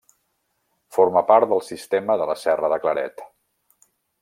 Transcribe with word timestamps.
Forma 0.97 1.23
part 1.33 1.51
del 1.51 1.61
sistema 1.67 2.17
de 2.23 2.29
la 2.31 2.39
Serra 2.47 2.73
de 2.75 2.83
Claret. 2.87 3.25